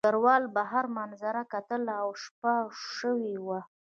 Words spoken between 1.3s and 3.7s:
کتله او شپه شوې وه